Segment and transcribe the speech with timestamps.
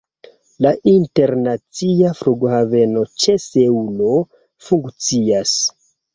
[0.65, 4.17] La internacia flughaveno ĉe Seulo
[4.71, 5.55] funkcias.